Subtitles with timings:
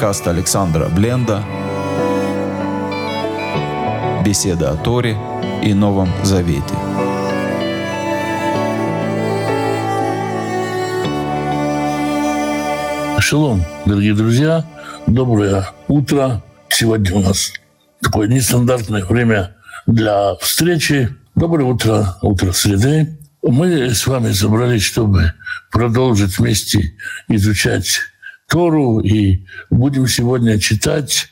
[0.00, 1.44] Подкаст Александра Бленда.
[4.24, 5.14] Беседа о Торе
[5.62, 6.62] и Новом Завете.
[13.18, 14.64] Шалом, дорогие друзья.
[15.06, 16.42] Доброе утро.
[16.70, 17.52] Сегодня у нас
[18.00, 19.54] такое нестандартное время
[19.86, 21.14] для встречи.
[21.34, 23.18] Доброе утро, утро среды.
[23.42, 25.34] Мы с вами собрались, чтобы
[25.70, 26.94] продолжить вместе
[27.28, 28.00] изучать
[28.50, 31.28] Тору, и будем сегодня читать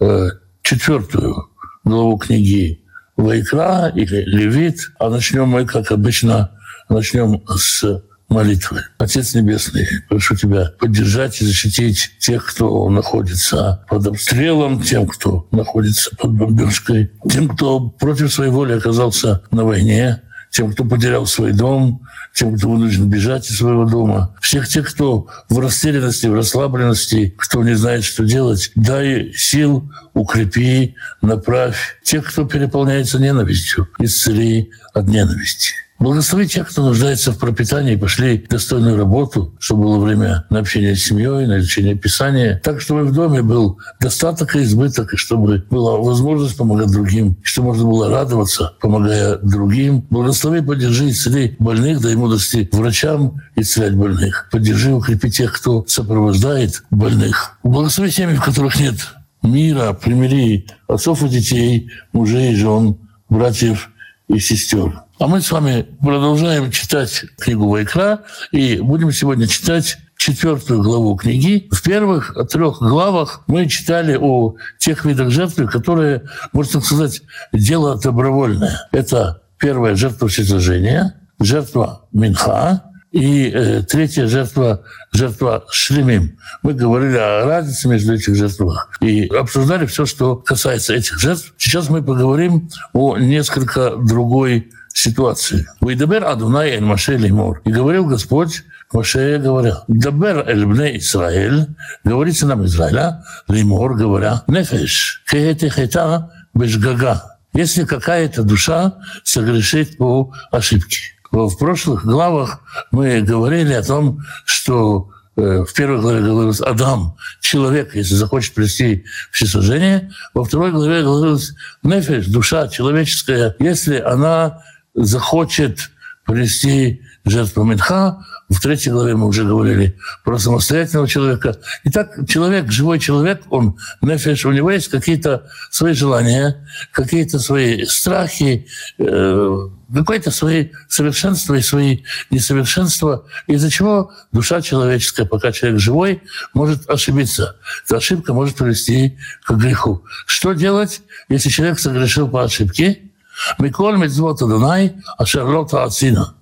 [0.00, 0.28] э,
[0.62, 1.50] четвертую
[1.82, 2.84] главу книги
[3.16, 4.78] Вайкра или Левит.
[5.00, 6.52] А начнем мы, как обычно,
[6.88, 8.82] начнем с молитвы.
[8.98, 16.14] Отец Небесный, прошу Тебя поддержать и защитить тех, кто находится под обстрелом, тем, кто находится
[16.16, 22.02] под бомбежкой, тем, кто против своей воли оказался на войне, тем, кто потерял свой дом,
[22.34, 27.62] тем, кто вынужден бежать из своего дома, всех тех, кто в растерянности, в расслабленности, кто
[27.62, 31.98] не знает, что делать, дай сил, укрепи, направь.
[32.02, 35.74] Тех, кто переполняется ненавистью, исцели от ненависти.
[36.00, 41.04] Благослови тех, кто нуждается в пропитании, пошли достойную работу, чтобы было время на общение с
[41.04, 45.98] семьей, на изучение Писания, так, чтобы в доме был достаток и избыток, и чтобы была
[45.98, 50.06] возможность помогать другим, чтобы можно было радоваться, помогая другим.
[50.08, 54.48] Благослови, поддержи, исцели больных, дай мудрости врачам исцелять больных.
[54.50, 57.58] Поддержи, укрепи тех, кто сопровождает больных.
[57.62, 58.96] Благослови семьи, в которых нет
[59.42, 62.96] мира, примири отцов и детей, мужей и жен,
[63.28, 63.90] братьев
[64.28, 65.02] и сестер.
[65.20, 68.20] А мы с вами продолжаем читать книгу Вайкра
[68.52, 71.68] и будем сегодня читать четвертую главу книги.
[71.70, 76.22] В первых трех главах мы читали о тех видах жертвы, которые,
[76.54, 77.20] можно сказать,
[77.52, 78.88] дело добровольное.
[78.92, 86.38] Это первая жертва всесожжения, жертва Минха, и э, третья жертва– жертва шлемим.
[86.62, 91.52] Мы говорили о разнице между этих жертвами и обсуждали все, что касается этих жертв.
[91.58, 95.66] Сейчас мы поговорим о несколько другой ситуации.
[95.80, 97.60] «Вейдабер Адунай эль Маше лимор».
[97.64, 101.68] И говорил Господь Маше, говоря, «Дабер эль бне Исраэль»,
[102.04, 107.36] говорит сынам Израиля, лимор, говоря, «Нефеш, кехете хета бешгага».
[107.52, 110.98] Если какая-то душа согрешит по ошибке.
[111.32, 118.14] В прошлых главах мы говорили о том, что в первой главе говорилось Адам, человек, если
[118.14, 120.10] захочет привести всесожжение.
[120.34, 124.62] Во второй главе говорилось Нефеш, душа человеческая, если она
[124.94, 125.90] захочет
[126.24, 131.56] принести жертву Минха, в третьей главе мы уже говорили про самостоятельного человека.
[131.84, 138.66] Итак, человек, живой человек, он, нефиш, у него есть какие-то свои желания, какие-то свои страхи,
[138.98, 141.98] э, какое-то свои совершенства и свои
[142.30, 147.56] несовершенства, из-за чего душа человеческая, пока человек живой, может ошибиться.
[147.84, 150.02] Эта ошибка может привести к греху.
[150.26, 153.09] Что делать, если человек согрешил по ошибке?
[153.58, 156.34] Миколь мецвот Адонай, ашерлота ацина.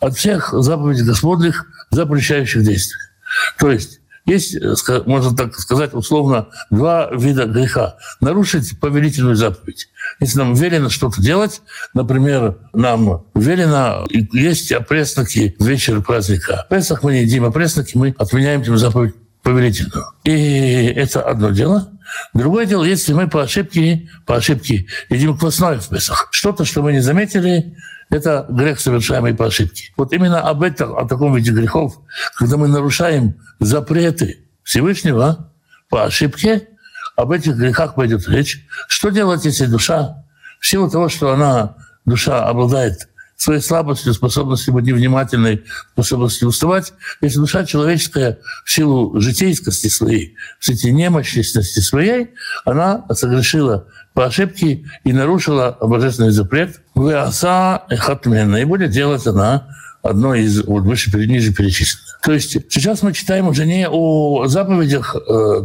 [0.00, 3.00] От всех заповедей Господних, запрещающих действий.
[3.58, 4.56] То есть есть,
[5.06, 7.96] можно так сказать, условно, два вида греха.
[8.20, 9.88] Нарушить повелительную заповедь.
[10.20, 11.62] Если нам велено что-то делать,
[11.94, 16.66] например, нам велено есть опресноки в вечер праздника.
[16.68, 20.04] Песах мы не едим опресноки, мы отменяем этим заповедь повелительную.
[20.24, 21.88] И это одно дело.
[22.34, 26.92] Другое дело, если мы по ошибке, по ошибке едим квасное в Песах, что-то, что мы
[26.92, 27.76] не заметили,
[28.10, 29.92] это грех, совершаемый по ошибке.
[29.96, 32.00] Вот именно об этом, о таком виде грехов,
[32.36, 35.52] когда мы нарушаем запреты Всевышнего
[35.88, 36.68] по ошибке,
[37.16, 38.64] об этих грехах пойдет речь.
[38.86, 40.24] Что делать, если душа,
[40.60, 47.38] в силу того, что она, душа обладает своей слабостью, способностью быть невнимательной, способностью уставать, если
[47.38, 52.30] душа человеческая в силу житейскости своей, в сети немощности своей,
[52.64, 56.80] она согрешила по ошибке и нарушила божественный запрет.
[56.96, 58.56] Веаса хатмена.
[58.56, 59.68] И будет делать она
[60.02, 62.20] одно из вот выше, ниже перечисленных.
[62.24, 65.60] То есть сейчас мы читаем уже не о заповедях, э,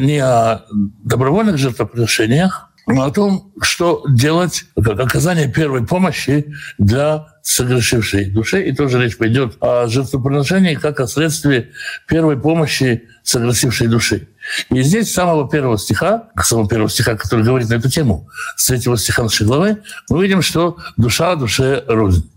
[0.00, 0.66] не о
[1.02, 8.62] добровольных жертвоприношениях, но о том, что делать как оказание первой помощи для согрешившей души.
[8.62, 11.70] И тоже речь пойдет о жертвоприношении как о средстве
[12.06, 14.28] первой помощи согрешившей души.
[14.70, 18.28] И здесь с самого первого стиха, с самого первого стиха, который говорит на эту тему,
[18.56, 22.30] с третьего стиха нашей главы, мы видим, что душа душе рознь.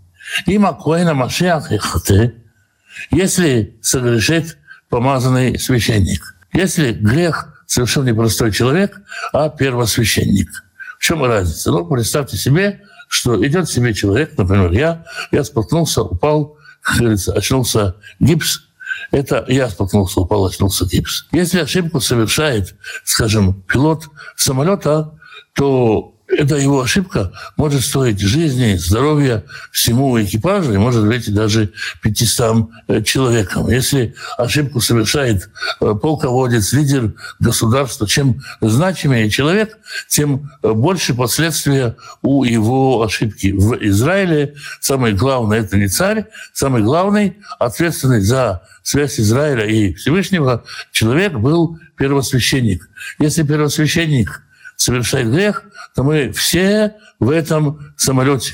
[0.46, 2.34] Има коина машиах и хаты,
[3.10, 4.58] если согрешит
[4.88, 6.36] помазанный священник.
[6.52, 9.00] Если грех совершенно непростой человек,
[9.32, 10.48] а первосвященник.
[10.98, 11.70] В чем разница?
[11.70, 17.96] Ну, представьте себе, что идет себе человек, например, я, я споткнулся, упал, как говорится, очнулся
[18.20, 18.64] гипс,
[19.10, 21.26] это я споткнулся, упал, очнулся гипс.
[21.32, 22.74] Если ошибку совершает,
[23.04, 24.04] скажем, пилот
[24.36, 25.18] самолета,
[25.54, 32.68] то эта его ошибка может стоить жизни, здоровья всему экипажу и может быть даже 500
[32.88, 33.68] э, человекам.
[33.68, 35.50] Если ошибку совершает
[35.80, 39.76] э, полководец, лидер государства, чем значимее человек,
[40.08, 43.52] тем э, больше последствия у его ошибки.
[43.52, 50.64] В Израиле самое главное– это не царь, самый главный, ответственный за связь Израиля и Всевышнего
[50.92, 52.88] человек был первосвященник.
[53.18, 54.42] Если первосвященник
[54.82, 55.64] совершает грех,
[55.94, 58.52] то мы все в этом самолете.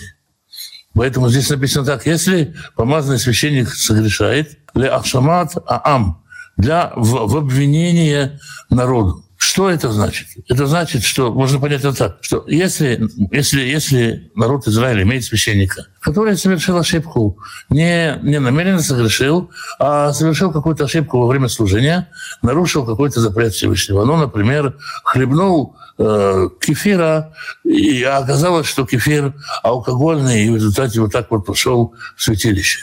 [0.95, 6.25] Поэтому здесь написано так, если помазанный священник согрешает, ле ахшамат аам,
[6.57, 9.25] для в, в обвинение народу.
[9.37, 10.27] Что это значит?
[10.49, 15.87] Это значит, что можно понять это так, что если, если, если народ Израиля имеет священника,
[16.01, 17.39] который совершил ошибку,
[17.71, 22.09] не, не намеренно согрешил, а совершил какую-то ошибку во время служения,
[22.43, 24.05] нарушил какой-то запрет Всевышнего.
[24.05, 27.35] Ну, например, хлебнул э, кефира,
[27.65, 32.81] и оказалось, что кефир алкогольный, и в результате вот так вот пошел в святилище.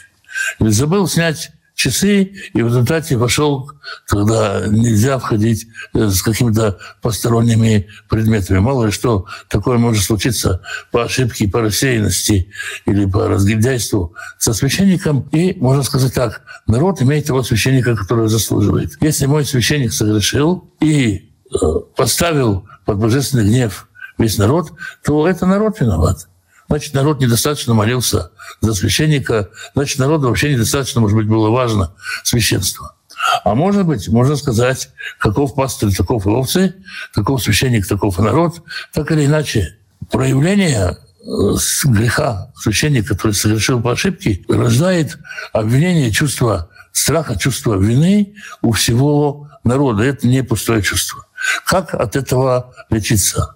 [0.59, 3.69] Или забыл снять часы, и в результате пошел,
[4.07, 8.59] когда нельзя входить э, с какими-то посторонними предметами.
[8.59, 10.61] Мало ли что такое может случиться
[10.91, 12.49] по ошибке, по рассеянности
[12.85, 15.27] или по разгильдяйству со священником.
[15.31, 18.97] И, можно сказать так, народ имеет того священника, который заслуживает.
[19.01, 21.57] Если мой священник согрешил и э,
[21.95, 23.87] поставил под божественный гнев
[24.17, 24.71] весь народ,
[25.03, 26.27] то это народ виноват.
[26.67, 31.93] Значит, народ недостаточно молился за священника, значит, народу вообще недостаточно, может быть, было важно
[32.23, 32.95] священство.
[33.43, 34.89] А может быть, можно сказать,
[35.19, 36.75] каков пастырь, таков и овцы,
[37.13, 38.61] каков священник, таков и народ.
[38.93, 39.77] Так или иначе,
[40.11, 41.25] проявление э,
[41.85, 45.17] греха священника, который совершил по ошибке, рождает
[45.53, 50.03] обвинение, чувство страха, чувство вины у всего народа.
[50.03, 51.24] Это не пустое чувство.
[51.65, 53.55] Как от этого лечиться?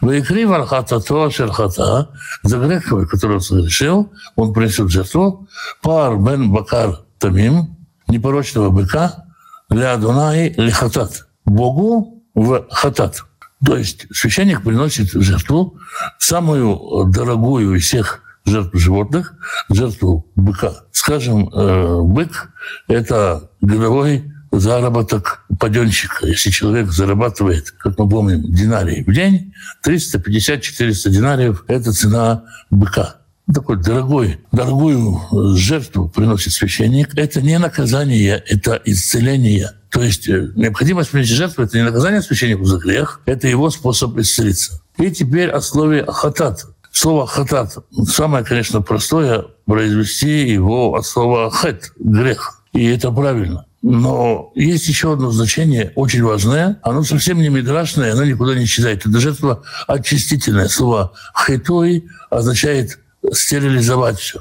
[0.00, 2.10] Ваикри вархата то шерхата,
[2.42, 5.48] за грех, который он совершил, он принесет жертву,
[5.82, 7.76] пар бен бакар тамим,
[8.08, 9.24] непорочного быка,
[9.68, 13.22] для Адонай лихатат, Богу в хатат.
[13.64, 15.78] То есть священник приносит жертву,
[16.18, 19.34] самую дорогую из всех жертв животных,
[19.68, 20.84] жертву быка.
[20.92, 22.50] Скажем, э, бык–
[22.88, 26.26] это годовой заработок паденщика.
[26.26, 29.52] Если человек зарабатывает, как мы помним, динарий в день,
[29.86, 33.16] 350-400 динариев– это цена быка.
[33.52, 35.20] Такой дорогой, дорогую
[35.56, 37.16] жертву приносит священник.
[37.16, 39.70] Это не наказание, это исцеление.
[39.90, 44.18] То есть э, необходимость принести жертву– это не наказание священнику за грех, это его способ
[44.18, 44.82] исцелиться.
[44.98, 46.66] И теперь о слове «хатат».
[46.92, 52.62] Слово «хатат» самое, конечно, простое– произвести его от слова «хет»– грех.
[52.72, 53.64] И это правильно.
[53.80, 56.80] Но есть еще одно значение, очень важное.
[56.82, 59.06] Оно совсем не мидрашное, оно никуда не исчезает.
[59.06, 60.68] Это жертва очистительное.
[60.68, 61.12] Слово
[61.46, 62.98] «хетой» означает
[63.32, 64.40] стерилизовать все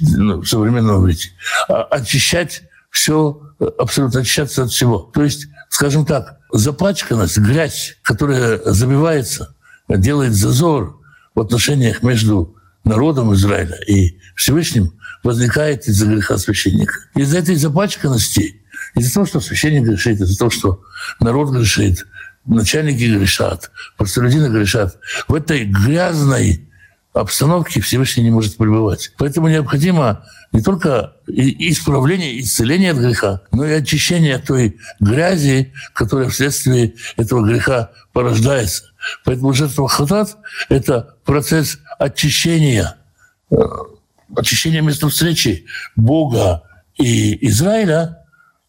[0.00, 1.30] ну, в современном иврите.
[1.68, 3.40] А очищать все,
[3.78, 4.98] абсолютно очищаться от всего.
[5.12, 9.54] То есть, скажем так, запачканность, грязь, которая забивается,
[9.88, 11.00] делает зазор
[11.34, 14.92] в отношениях между народом Израиля и Всевышним,
[15.22, 16.94] возникает из-за греха священника.
[17.14, 18.62] Из-за этой запачканности
[18.96, 20.82] из-за того, что священник грешит, из-за того, что
[21.20, 22.06] народ грешит,
[22.46, 24.98] начальники грешат, простолюдины грешат.
[25.28, 26.68] В этой грязной
[27.12, 29.12] обстановке Всевышний не может пребывать.
[29.18, 36.94] Поэтому необходимо не только исправление, исцеление от греха, но и очищение той грязи, которая вследствие
[37.16, 38.84] этого греха порождается.
[39.24, 40.36] Поэтому жертва хатат–
[40.68, 42.96] это процесс очищения,
[43.50, 43.56] э,
[44.36, 46.62] очищения места встречи Бога
[46.96, 48.25] и Израиля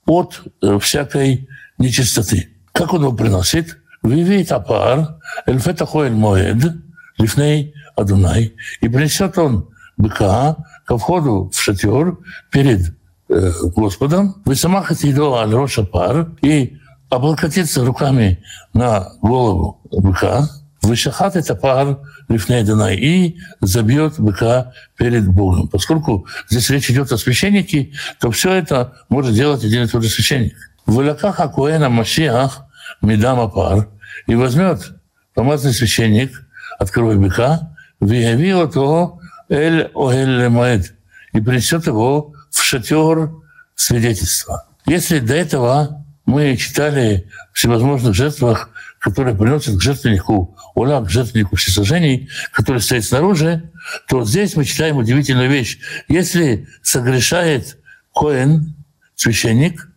[0.07, 1.47] от э, всякой
[1.77, 2.49] нечистоты.
[2.71, 3.77] Как он его приносит?
[4.01, 6.73] Вивит апар, эльфетахоэль моэд,
[7.17, 12.17] лифней адунай, и принесет он быка ко входу в шатер
[12.51, 12.95] перед
[13.29, 16.77] э, Господом, вы самахат еду аль роша пар, и
[17.09, 20.47] облокотиться руками на голову быка,
[20.81, 25.67] вышахат это пар лифней адунай, и забьет быка перед Богом.
[25.67, 30.09] Поскольку здесь речь идет о священнике, то все это может делать один и тот же
[30.09, 30.55] священник.
[30.85, 32.63] В лаках Акуэна Машиах
[33.01, 33.89] Медама пар
[34.27, 34.93] и возьмет
[35.33, 36.31] помазанный священник
[36.79, 39.19] от крови быка, выявил то
[39.49, 40.93] Эль Огель Моэд
[41.33, 43.31] и принесет его в шатер
[43.75, 44.67] свидетельства.
[44.85, 48.69] Если до этого мы читали всевозможных жертвах
[48.99, 53.71] который приносит к жертвеннику ула, к жертвеннику всесожжений, который стоит снаружи,
[54.07, 55.79] то здесь мы читаем удивительную вещь.
[56.07, 57.77] Если согрешает
[58.13, 58.75] Коэн,
[59.15, 59.89] священник,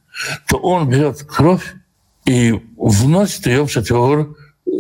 [0.49, 1.75] то он берет кровь
[2.25, 4.35] и вносит ее в шатер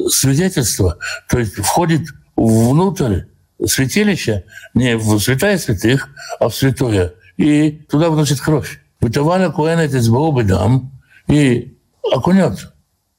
[0.09, 3.23] свидетельства, то есть входит внутрь
[3.64, 8.80] святилища, не в святая святых, а в святое, и туда вносит кровь.
[9.00, 10.92] Вытавали Куэн это бедам
[11.26, 11.76] и
[12.12, 12.73] окунет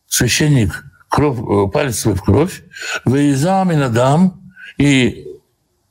[0.08, 1.38] священник кровь,
[1.76, 2.64] э, свой в кровь,
[3.04, 5.28] выезжами надам и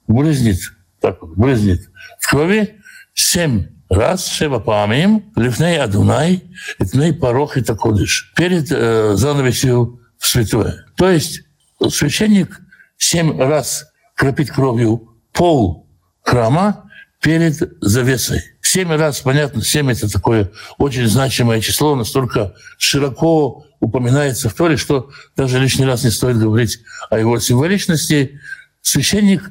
[0.09, 0.59] брызнет,
[1.01, 1.81] так, брызнет
[2.19, 2.81] в крови
[3.15, 6.43] семь раз, шева памим, лифней адунай,
[6.79, 10.87] этней порох и такодыш, перед э, занавесью в святое.
[10.97, 11.43] То есть
[11.91, 12.59] священник
[12.97, 15.87] семь раз кропит кровью пол
[16.23, 18.41] храма перед завесой.
[18.73, 25.11] Семь раз, понятно, семь– это такое очень значимое число, настолько широко упоминается в Торе, что
[25.35, 26.79] даже лишний раз не стоит говорить
[27.11, 28.39] о его символичности.
[28.81, 29.43] Священник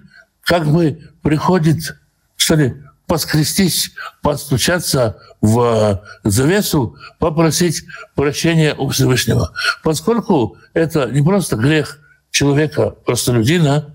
[0.43, 1.97] как бы приходит,
[2.37, 2.75] что ли,
[3.07, 7.83] поскрестись, постучаться в завесу, попросить
[8.15, 9.51] прощения у Всевышнего.
[9.83, 11.99] Поскольку это не просто грех
[12.31, 13.93] человека, простолюдина,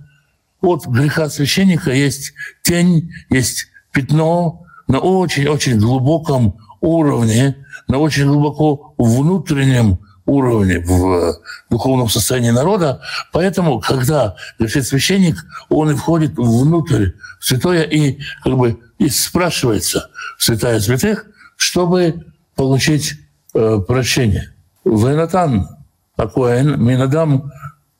[0.60, 7.56] от греха священника есть тень, есть пятно на очень-очень глубоком уровне,
[7.88, 11.36] на очень глубоко внутреннем уровне в
[11.70, 13.00] духовном состоянии народа.
[13.32, 15.36] Поэтому, когда грешит священник,
[15.68, 17.10] он и входит внутрь
[17.40, 21.26] в святое и как бы и спрашивается святая святых,
[21.56, 22.24] чтобы
[22.54, 23.14] получить
[23.54, 24.52] э, прощение.
[24.84, 25.68] Венатан
[26.16, 27.50] Акуэн Минадам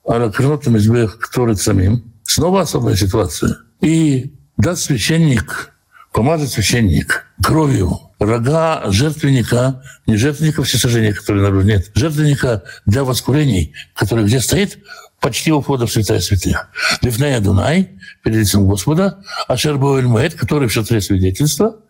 [0.06, 2.12] Аракрнотом избег который самим.
[2.24, 3.56] Снова особая ситуация.
[3.80, 5.73] И даст священник,
[6.14, 14.24] помажет священник кровью рога жертвенника, не жертвенника всесожжения, который наружу, нет, жертвенника для воскурений, который
[14.24, 14.78] где стоит,
[15.20, 16.68] почти у входа в святая святых.
[17.02, 17.90] Лифная Дунай,
[18.22, 19.18] перед лицом Господа,
[19.48, 21.80] а Шербовель Муэт, который в шатре свидетельства,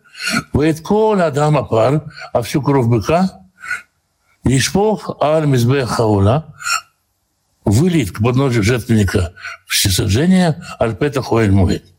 [0.53, 2.03] Вэт Кол Адама Пар,
[2.33, 3.29] а всю кровь быка,
[4.43, 6.55] Ишпох Аль Хаула,
[7.63, 9.33] вылит к подножию жертвенника
[9.67, 11.94] всесожжения Альпета Хоэль Муэт.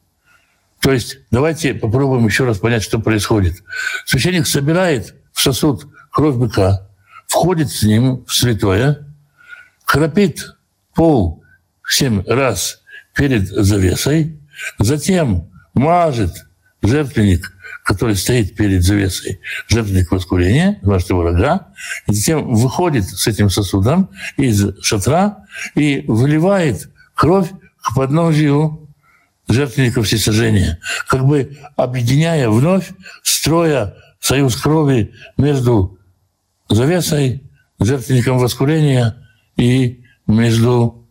[0.86, 3.56] То есть давайте попробуем еще раз понять, что происходит.
[4.04, 6.88] Священник собирает в сосуд кровь быка,
[7.26, 9.04] входит с ним в святое,
[9.84, 10.46] храпит
[10.94, 11.42] пол
[11.88, 12.82] семь раз
[13.16, 14.38] перед завесой,
[14.78, 16.46] затем мажет
[16.82, 17.52] жертвенник,
[17.82, 21.66] который стоит перед завесой, жертвенник воскурения, мажет его рога,
[22.06, 27.50] и затем выходит с этим сосудом из шатра и выливает кровь
[27.82, 28.85] к подножию
[29.48, 32.90] жертвенников всесожжения, как бы объединяя вновь,
[33.22, 35.98] строя союз крови между
[36.68, 37.42] завесой,
[37.78, 39.16] жертвенником воскурения
[39.56, 41.06] и между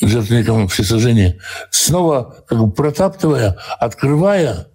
[0.00, 1.38] жертвенником всесожжения.
[1.70, 4.68] Снова как бы протаптывая, открывая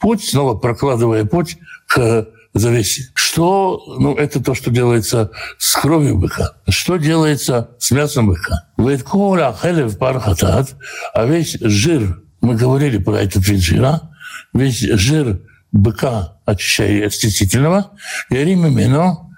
[0.00, 3.10] путь, снова прокладывая путь к завесе.
[3.14, 6.56] Что, ну, это то, что делается с кровью быка.
[6.68, 8.68] Что делается с мясом быка?
[8.76, 10.74] Вейткола хелев пархатат,
[11.14, 14.10] а весь жир мы говорили про этот вид жира.
[14.52, 17.92] Весь жир быка, очищая от стеснительного,
[18.28, 19.30] и Римимено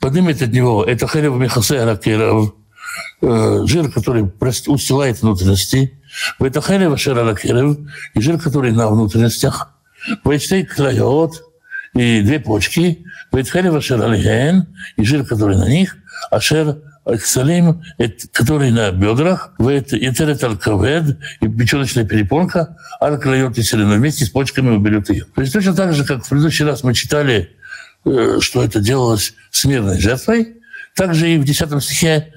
[0.00, 2.54] поднимет от него, это хелев михасе ракиров,
[3.22, 4.30] э, жир, который
[4.66, 6.00] устилает внутренности,
[6.38, 7.78] в это хелев шералакиров,
[8.14, 9.72] и жир, который на внутренностях,
[10.24, 11.42] Вейштей крайот,
[11.94, 15.96] и две почки, Вейтхелева шералиген, и жир, который на них,
[16.30, 17.84] ашер Аксалим,
[18.32, 25.08] который на бедрах, Етерет аль-кавед, и печеночная перепонка, аль-крайот и селена вместе с почками уберет
[25.08, 25.24] ее.
[25.34, 27.56] То есть точно так же, как в предыдущий раз мы читали,
[28.04, 30.56] э, что это делалось с мирной жертвой,
[30.96, 32.32] также и в 10 стихе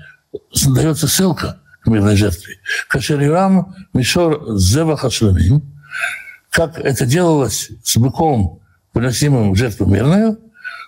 [0.68, 2.60] дается ссылка к мирной жертве.
[2.90, 5.64] Кашерирам мишор зева хашламим,
[6.52, 8.62] как это делалось с быком,
[8.94, 10.38] приносимым в жертву мирную,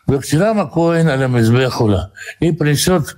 [0.08, 3.18] Вектирама коин алям избехула, и принесет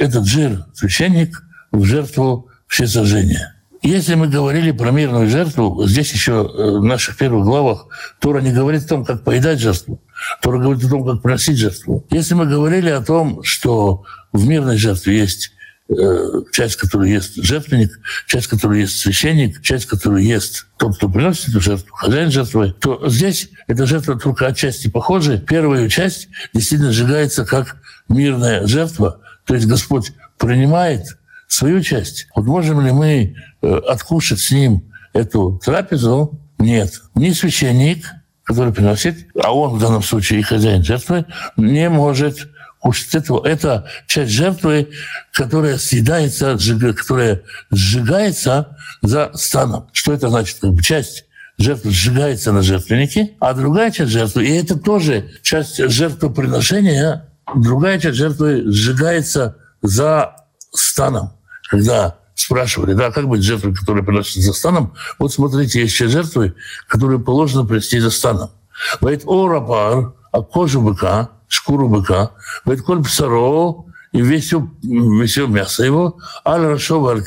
[0.00, 3.54] этот жир священник в жертву всесожжения.
[3.82, 7.86] Если мы говорили про мирную жертву, здесь еще э, в наших первых главах
[8.18, 10.02] Тора не говорит о том, как поедать жертву.
[10.42, 12.06] Тора говорит о том, как приносить жертву.
[12.10, 15.52] Если мы говорили о том, что в мирной жертве есть
[15.88, 15.94] э,
[16.52, 17.90] часть, которую ест жертвенник,
[18.26, 23.08] часть, которую ест священник, часть, которую ест тот, кто приносит эту жертву, хозяин жертвы, то
[23.08, 25.38] здесь эта жертва только отчасти похожа.
[25.38, 27.78] Первая часть действительно сжигается как
[28.10, 32.28] мирная жертва, то есть Господь принимает свою часть.
[32.36, 36.38] Вот можем ли мы э, откушать с ним эту трапезу?
[36.60, 36.92] Нет.
[37.16, 38.06] Ни священник,
[38.44, 41.26] который приносит, а он в данном случае и хозяин жертвы,
[41.56, 43.44] не может кушать этого.
[43.44, 44.90] Это часть жертвы,
[45.32, 46.56] которая съедается,
[46.96, 47.42] которая
[47.72, 49.88] сжигается за станом.
[49.92, 50.58] Что это значит?
[50.60, 51.24] Как бы часть
[51.58, 58.16] жертва сжигается на жертвеннике, а другая часть жертвы, и это тоже часть жертвоприношения, другая часть
[58.16, 60.36] жертвы сжигается за
[60.72, 61.32] станом.
[61.70, 66.54] Когда спрашивали, да, как быть жертвой, которая приносится за станом, вот смотрите, есть часть жертвы,
[66.88, 68.50] которую положено принести за станом.
[69.00, 72.32] Говорит, о, рапар, а кожу быка, шкуру быка,
[72.64, 74.52] говорит, коль псаро, и весь,
[75.26, 77.22] все мясо его, аль рашов аль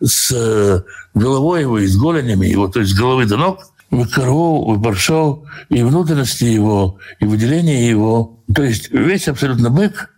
[0.00, 0.82] с э,
[1.14, 3.60] головой его и с голенями его, то есть с головы до ног,
[3.94, 8.40] выкорву, выборшов, и внутренности его, и выделения его.
[8.54, 10.10] То есть весь абсолютно бык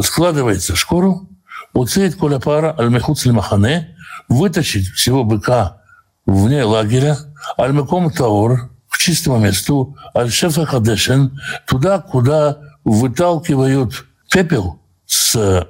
[0.00, 1.28] складывается в шкуру,
[1.72, 3.96] уцеет коля пара аль-мехуц махане
[4.28, 5.82] вытащить всего быка
[6.26, 7.18] вне лагеря,
[7.58, 15.66] аль-меком таур, к чистому месту, аль-шефа хадешен, туда, куда выталкивают пепел с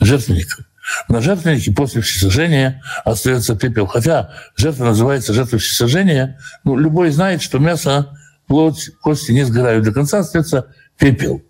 [0.00, 0.65] жертвенника.
[1.08, 3.86] На жертвеннике после всесожжения остается пепел.
[3.86, 8.10] Хотя жертва называется жертва всесожжения, ну, любой знает, что мясо,
[8.46, 9.84] плоть, кости не сгорают.
[9.84, 11.42] До конца, остается пепел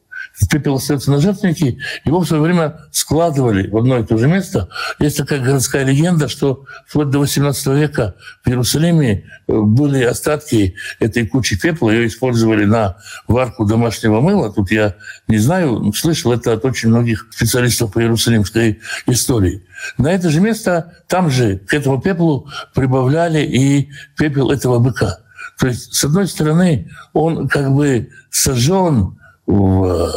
[0.50, 4.68] пепел остается на жертвеннике, его в свое время складывали в одно и то же место.
[4.98, 11.26] Есть такая городская легенда, что вплоть до 18 века в Иерусалиме э, были остатки этой
[11.26, 12.96] кучи пепла, ее использовали на
[13.28, 14.52] варку домашнего мыла.
[14.52, 19.64] Тут я не знаю, слышал это от очень многих специалистов по иерусалимской истории.
[19.98, 25.18] На это же место, там же к этому пеплу прибавляли и пепел этого быка.
[25.58, 30.12] То есть, с одной стороны, он как бы сожжен в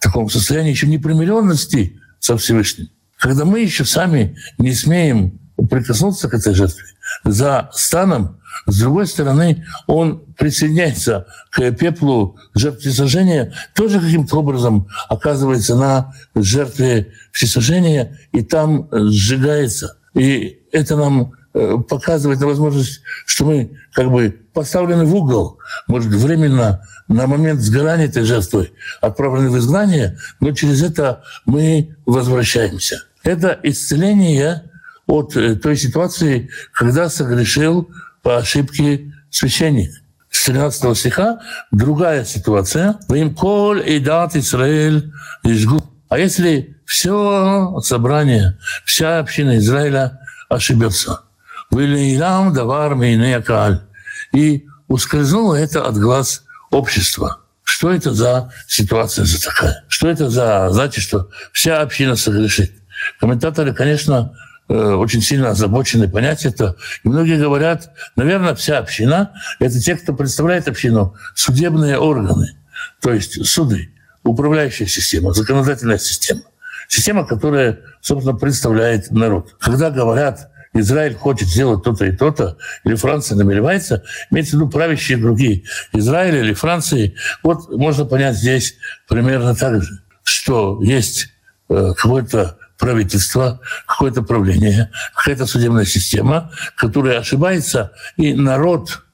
[0.00, 2.88] таком состоянии еще непримиренности со Всевышним,
[3.18, 6.84] когда мы еще сами не смеем прикоснуться к этой жертве,
[7.24, 15.76] за станом, с другой стороны, он присоединяется к пеплу жертвы всесожжения, тоже каким-то образом оказывается
[15.76, 19.98] на жертве всесожжения, и там сжигается.
[20.14, 26.12] И это нам Э, показывает на возможность, что мы как бы поставлены в угол, может,
[26.12, 33.04] временно на момент сгорания этой жертвы отправлены в изгнание, но через это мы возвращаемся.
[33.22, 34.68] Это исцеление
[35.06, 37.88] от э, той ситуации, когда согрешил
[38.22, 39.92] по ошибке священник.
[40.30, 41.38] С 13 стиха
[41.70, 42.98] другая ситуация.
[43.08, 45.12] «Вим коль и дат Израиль
[46.08, 51.20] А если все собрание, вся община Израиля ошибется–
[51.74, 53.80] Вылейлам давар мейне каль.
[54.32, 57.40] И ускользнуло это от глаз общества.
[57.64, 59.84] Что это за ситуация за такая?
[59.88, 62.72] Что это за, значит, что вся община согрешит?
[63.18, 64.36] Комментаторы, конечно,
[64.68, 66.76] э, очень сильно озабочены понять это.
[67.02, 72.56] И многие говорят, наверное, вся община– это те, кто представляет общину, судебные органы,
[73.00, 76.42] то есть суды, управляющая система, законодательная система.
[76.86, 79.56] Система, которая, собственно, представляет народ.
[79.58, 85.18] Когда говорят Израиль хочет сделать то-то и то-то, или Франция намеревается, имеется в виду правящие
[85.18, 87.14] другие Израиля или Франции.
[87.42, 88.76] Вот можно понять здесь
[89.08, 91.28] примерно так же, что есть
[91.68, 99.04] э, какое-то правительство, какое-то правление, какая-то судебная система, которая ошибается, и народ,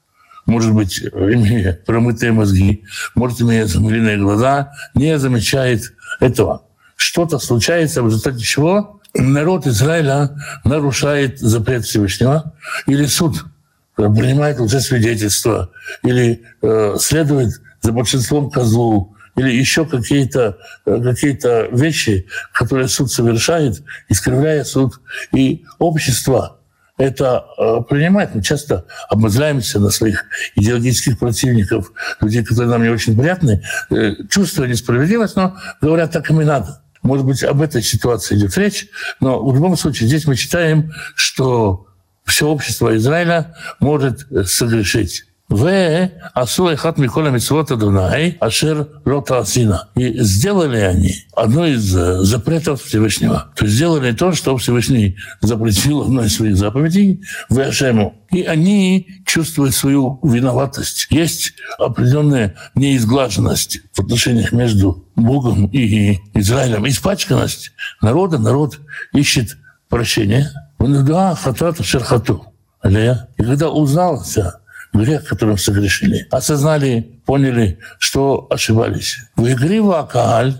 [0.47, 5.83] может быть, имея промытые мозги, может, имея замыленные глаза, не замечает
[6.19, 6.63] этого.
[6.95, 10.31] Что-то случается, в результате чего народ Израиля
[10.63, 12.53] нарушает запрет Всевышнего,
[12.87, 13.45] или суд
[13.95, 15.69] принимает лжесвидетельство,
[16.03, 23.83] или э, следует за большинством козлу, или еще какие-то э, какие вещи, которые суд совершает,
[24.09, 24.99] искривляя суд.
[25.33, 26.59] И общество
[26.97, 28.35] это э, принимает.
[28.35, 34.67] Мы часто обмазляемся на своих идеологических противников, людей, которые нам не очень приятны, э, чувствуя
[34.67, 36.80] несправедливость, но говорят, так им и надо.
[37.03, 38.87] Может быть, об этой ситуации идет речь,
[39.19, 41.87] но в любом случае здесь мы читаем, что
[42.25, 45.25] все общество Израиля может согрешить.
[45.51, 49.89] В асу эхат микола митцвот Адонай, ашер рота асина.
[49.95, 53.51] И сделали они одно из э, запретов Всевышнего.
[53.57, 58.15] То есть сделали то, что Всевышний запретил одной из своих заповедей в Ашему.
[58.31, 61.07] И они чувствуют свою виноватость.
[61.09, 66.87] Есть определенная неизглаженность в отношениях между Богом и Израилем.
[66.87, 68.37] Испачканность народа.
[68.37, 68.79] Народ
[69.13, 69.57] ищет
[69.89, 70.49] прощения.
[72.87, 74.60] И когда узнался
[74.93, 76.27] грех, которым согрешили.
[76.31, 79.17] Осознали, поняли, что ошибались.
[79.35, 80.55] В игре Вакааль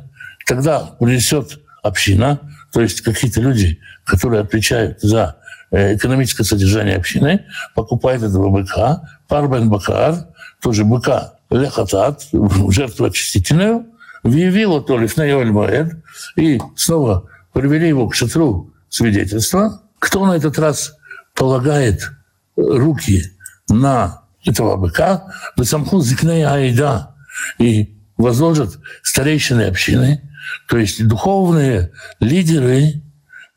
[0.46, 2.40] тогда принесет община,
[2.72, 5.38] то есть какие-то люди, которые отвечают за
[5.72, 10.28] э, экономическое содержание общины, покупает этого быка, парбен бакар,
[10.62, 12.28] тоже быка лехатат,
[12.70, 13.86] жертву очистительную,
[14.24, 15.94] выявила то лифнеоль моэд,
[16.36, 19.82] и снова привели его к шатру свидетельства.
[20.00, 20.94] Кто на этот раз
[21.36, 22.12] полагает
[22.56, 23.24] руки
[23.70, 27.16] на этого быка, в самху зикней айда,
[27.58, 30.22] и возложат старейшины общины,
[30.68, 33.02] то есть духовные лидеры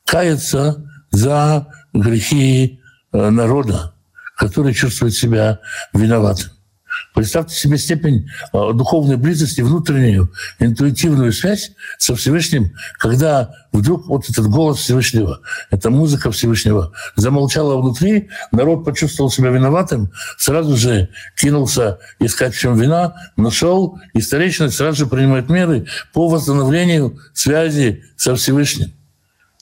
[0.04, 2.80] каются за грехи
[3.12, 3.94] народа,
[4.36, 5.60] который чувствует себя
[5.92, 6.50] виноватым.
[7.14, 14.46] Представьте себе степень э, духовной близости, внутреннюю интуитивную связь со Всевышним, когда вдруг вот этот
[14.48, 22.54] голос Всевышнего, эта музыка Всевышнего замолчала внутри, народ почувствовал себя виноватым, сразу же кинулся искать
[22.54, 28.92] в чем вина, нашел, и старейшина сразу же принимает меры по восстановлению связи со Всевышним.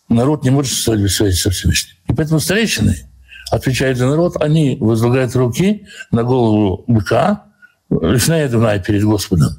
[0.08, 1.96] Народ не может создать связи со Всевышним.
[2.08, 2.96] И поэтому старейшины–
[3.52, 7.44] отвечает за народ, они возлагают руки на голову быка,
[7.90, 9.50] лифнея Дунай перед Господом.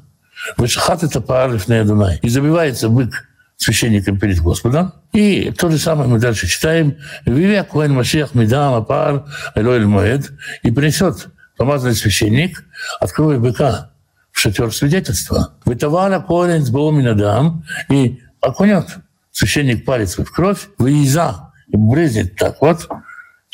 [0.56, 2.18] Вышахат это пар лифнея Дунай.
[2.22, 4.94] И забивается бык священником перед Господом.
[5.12, 6.96] И то же самое мы дальше читаем.
[7.24, 10.32] Вивя Куэн Машех Мидам Апар Элоэль Моэд.
[10.64, 12.64] И принесет помазанный священник
[12.98, 13.92] от крови быка
[14.32, 15.54] в шатер свидетельства.
[15.64, 18.88] Витавара корень с Боуминадам и окунет
[19.30, 22.88] священник палец в кровь, выеза и брезнет так вот,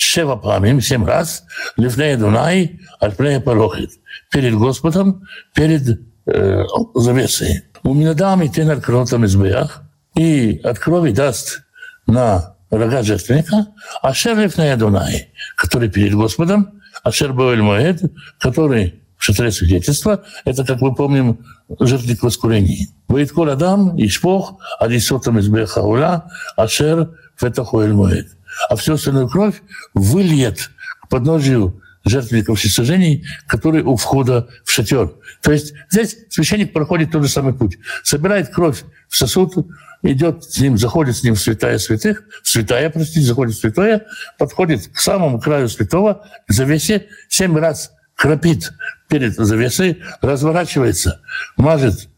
[0.03, 1.45] Шева пламим, семь раз,
[1.77, 3.91] лифней Дунай, альпней Парохит.
[4.31, 7.65] Перед Господом, перед э, завесой.
[7.83, 9.83] У меня дамы Тенар Кротам из Беях,
[10.17, 11.65] и от крови даст
[12.07, 13.67] на рога жертвенника,
[14.01, 18.01] Ашер лифней Дунай, который перед Господом, Ашер Бавель Моэд,
[18.39, 21.45] который в шатре свидетельства, это, как мы помним,
[21.79, 22.89] жертвенник воскурения.
[23.07, 29.63] Вейтколь Адам, Ишпох, Адисотам из а Ашер Фетахуэль Моэд а всю остальную кровь
[29.95, 30.71] выльет
[31.03, 35.13] к подножию жертвенников всесожжений, который у входа в шатер.
[35.43, 37.79] То есть здесь священник проходит тот же самый путь.
[38.03, 39.55] Собирает кровь в сосуд,
[40.03, 44.07] идет с ним, заходит с ним в святая святых, святая, простите, заходит в святое,
[44.39, 48.73] подходит к самому краю святого, к завесе, семь раз храпит
[49.09, 51.21] перед завесой, разворачивается,
[51.57, 52.09] мажет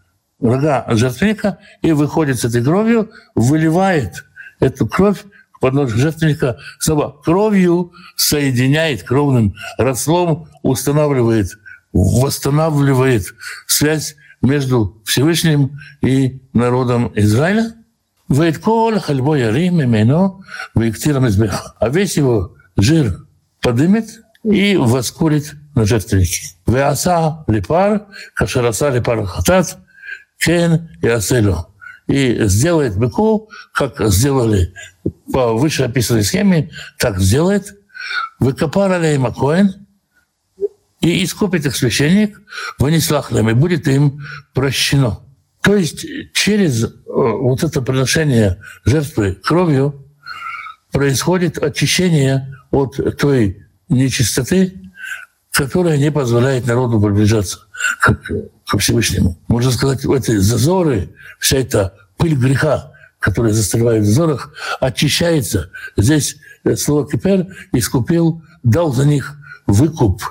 [0.40, 4.24] рога жертвенника и выходит с этой кровью, выливает
[4.60, 5.24] эту кровь
[5.62, 11.50] подножия жертвенника снова кровью соединяет, кровным родством устанавливает,
[11.92, 13.26] восстанавливает
[13.68, 17.74] связь между Всевышним и народом Израиля.
[21.78, 23.26] А весь его жир
[23.60, 24.06] подымет
[24.42, 26.56] и воскурит на жертвеннике.
[26.66, 29.78] Веаса липар, кашараса липар хатат,
[30.38, 31.71] кен и аселю
[32.06, 34.72] и сделает быку, как сделали
[35.32, 37.74] по вышеописанной схеме, так сделает.
[38.38, 39.82] Выкопарали им Коэн,
[41.02, 42.40] и искупит их священник,
[42.78, 44.22] вынесла и будет им
[44.54, 45.20] прощено.
[45.60, 50.06] То есть через э, вот это приношение жертвы кровью
[50.90, 54.80] происходит очищение от той нечистоты,
[55.52, 57.60] которая не позволяет народу приближаться
[58.00, 58.14] к,
[58.72, 59.38] к Всевышнему.
[59.48, 65.70] Можно сказать, эти зазоры, вся эта пыль греха, которая застревает в зазорах, очищается.
[65.96, 70.22] Здесь э, слово «кипер» искупил, дал за них выкуп,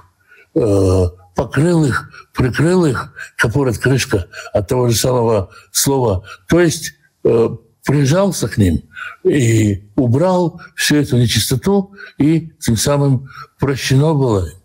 [0.56, 6.24] э, покрыл их, прикрыл их, капорет крышка от того же самого слова.
[6.50, 7.50] То есть э,
[7.86, 8.82] прижался к ним
[9.24, 14.61] и убрал всю эту нечистоту, и тем самым прощено было им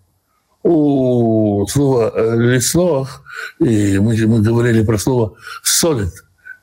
[0.67, 3.23] у слова «лислох»,
[3.61, 6.13] и мы, мы говорили про слово «солид»,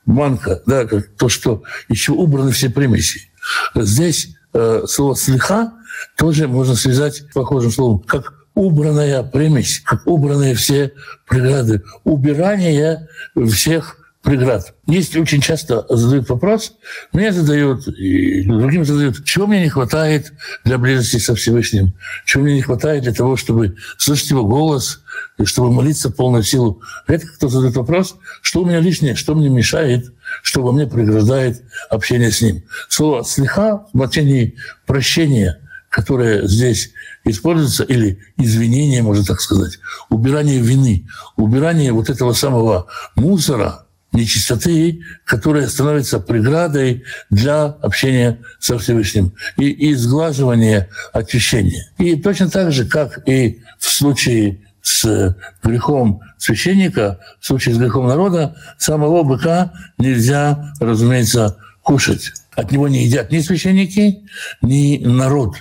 [0.04, 3.30] «манка», да, как то, что еще убраны все примеси.
[3.74, 5.72] Здесь э, слово «слиха»
[6.16, 10.92] тоже можно связать похожим словом, как убранная примесь, как убранные все
[11.26, 14.74] преграды, убирание всех преград.
[14.86, 16.72] Есть очень часто задают вопрос,
[17.12, 20.32] мне задают, и другим задают, чего мне не хватает
[20.64, 21.92] для близости со Всевышним,
[22.24, 25.02] чего мне не хватает для того, чтобы слышать его голос,
[25.38, 26.80] и чтобы молиться полную силу.
[27.06, 31.62] Редко кто задает вопрос, что у меня лишнее, что мне мешает, что во мне преграждает
[31.90, 32.64] общение с ним.
[32.88, 34.56] Слово «слиха» в значении
[34.86, 35.60] прощения,
[35.90, 36.92] которое здесь
[37.24, 41.06] используется, или извинение, можно так сказать, убирание вины,
[41.36, 43.82] убирание вот этого самого мусора–
[44.14, 51.90] нечистоты, которая становится преградой для общения со Всевышним и, и сглаживания очищения.
[51.98, 58.06] И точно так же, как и в случае с грехом священника, в случае с грехом
[58.06, 62.32] народа, самого быка нельзя, разумеется, кушать.
[62.54, 64.20] От него не едят ни священники,
[64.62, 65.56] ни народ,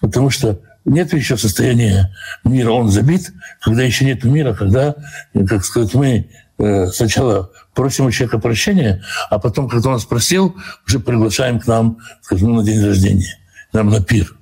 [0.00, 4.94] потому что нет еще состояния мира, он забит, когда еще нет мира, когда,
[5.46, 6.26] как сказать, мы э,
[6.58, 11.98] сначала просим у человека прощения, а потом, когда он нас просил, уже приглашаем к нам,
[12.22, 13.38] скажем, на день рождения,
[13.72, 14.34] нам на пир.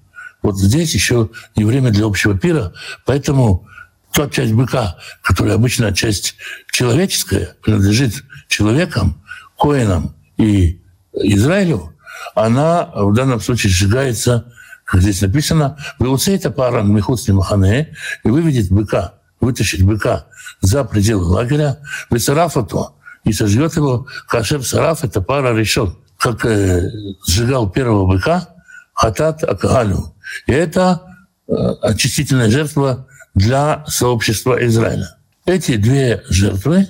[0.43, 2.73] Вот здесь еще не время для общего пира,
[3.05, 3.67] поэтому
[4.13, 6.37] та часть быка, которая обычно часть
[6.71, 8.15] человеческая, принадлежит
[8.49, 9.23] человекам,
[9.59, 10.81] коинам и
[11.13, 11.95] Израилю,
[12.35, 14.53] она в данном случае сжигается,
[14.85, 19.16] как здесь написано, «Веуцейта паран михуцни махане» и выведет быка,
[19.47, 20.27] вытащит быка
[20.61, 21.79] за пределы лагеря,
[22.11, 26.91] «Весарафату» и сожжет его, «Кашер сараф»— это пара решен, как э,
[27.27, 28.49] сжигал первого быка,
[28.93, 30.15] «Хатат акагалю».
[30.47, 31.03] И это
[31.49, 35.17] э, очистительная жертва для сообщества Израиля.
[35.45, 36.89] Эти две жертвы,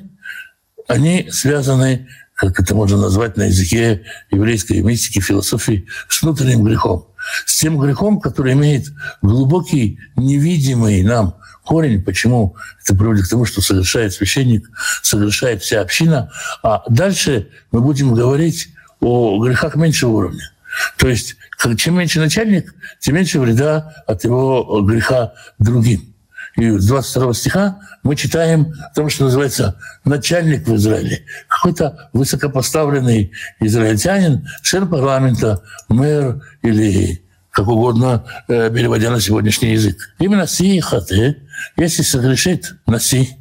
[0.89, 7.09] они связаны как это можно назвать на языке еврейской мистики, философии, с внутренним грехом.
[7.47, 8.93] С тем грехом, который имеет
[9.23, 11.37] глубокий, невидимый нам
[11.67, 14.71] корень, почему это приводит к тому, что совершает священник,
[15.03, 16.31] совершает вся община.
[16.63, 18.69] А дальше мы будем говорить
[19.01, 20.51] о грехах меньшего уровня.
[20.97, 21.37] То есть
[21.77, 26.15] чем меньше начальник, тем меньше вреда от его греха другим.
[26.57, 31.25] И с 22 стиха мы читаем о том, что называется начальник в Израиле.
[31.49, 37.26] Какой-то высокопоставленный израильтянин, член парламента, мэр или
[37.57, 39.97] как угодно, э, переводя на сегодняшний язык.
[40.19, 41.39] Именно си хаты,
[41.79, 43.39] если согрешит на си,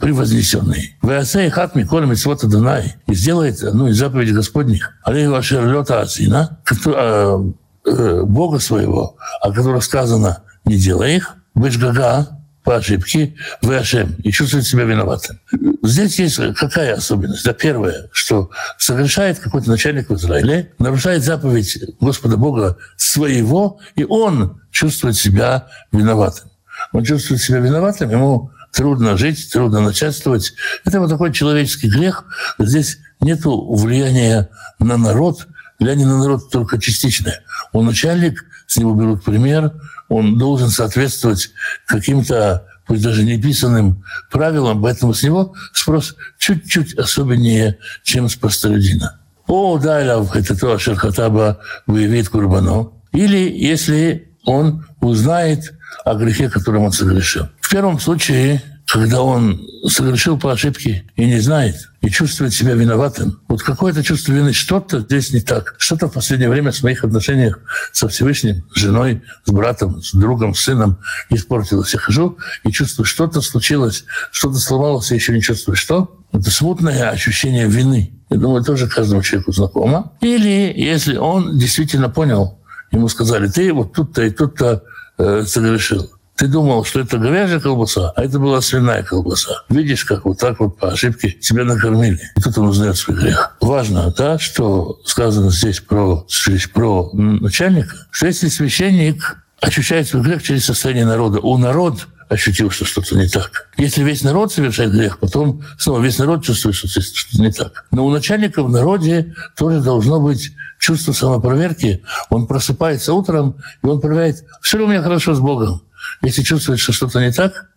[0.00, 0.96] превознесенный.
[1.02, 4.92] Веасей хат миколь митцвот Адонай и сделает ну, из заповедей Господних.
[5.02, 7.38] Алейху ашер лета асина, э,
[7.86, 12.35] э, Бога своего, о которых сказано, не делай их, Бешгага,
[12.66, 15.38] по ошибке в Ашем и чувствует себя виноватым.
[15.84, 17.44] Здесь есть какая особенность?
[17.44, 24.60] Да, первое, что совершает какой-то начальник в Израиле, нарушает заповедь Господа Бога своего, и он
[24.72, 26.50] чувствует себя виноватым.
[26.92, 30.52] Он чувствует себя виноватым, ему трудно жить, трудно начальствовать.
[30.84, 32.24] Это вот такой человеческий грех.
[32.58, 34.50] Здесь нет влияния
[34.80, 35.46] на народ,
[35.78, 37.44] влияние на народ только частичное.
[37.72, 39.72] Он начальник, с него берут пример–
[40.08, 41.50] он должен соответствовать
[41.86, 49.20] каким-то, пусть даже неписанным правилам, поэтому с него спрос чуть-чуть особеннее, чем с простолюдина.
[49.46, 52.90] О, дайлав, это то, Шерхатаба выявит Курбано.
[53.12, 55.72] Или если он узнает
[56.04, 57.48] о грехе, которым он согрешил.
[57.60, 63.40] В первом случае когда он совершил по ошибке и не знает, и чувствует себя виноватым.
[63.48, 65.74] Вот какое-то чувство вины, что-то здесь не так.
[65.78, 67.58] Что-то в последнее время в моих отношениях
[67.92, 70.98] со Всевышним, с женой, с братом, с другом, с сыном
[71.30, 71.94] испортилось.
[71.94, 76.16] Я хожу и чувствую, что-то случилось, что-то сломалось, я еще не чувствую, что.
[76.32, 78.12] Это смутное ощущение вины.
[78.30, 80.12] Я думаю, тоже каждому человеку знакомо.
[80.20, 82.60] Или если он действительно понял,
[82.92, 84.84] ему сказали, ты вот тут-то и тут-то
[85.18, 86.10] э, совершил.
[86.36, 89.62] Ты думал, что это говяжья колбаса, а это была свиная колбаса.
[89.70, 92.20] Видишь, как вот так вот по ошибке тебя накормили.
[92.36, 93.56] И тут он узнает свой грех.
[93.62, 100.42] Важно, да, что сказано здесь про, здесь про начальника, что если священник ощущает свой грех
[100.42, 103.70] через состояние народа, у народ ощутил, что что-то не так.
[103.78, 107.86] Если весь народ совершает грех, потом снова весь народ чувствует, что что-то не так.
[107.92, 112.02] Но у начальника в народе тоже должно быть чувство самопроверки.
[112.28, 115.82] Он просыпается утром, и он проверяет, все ли у меня хорошо с Богом.
[116.22, 117.70] Если чувствует, что что-то не так,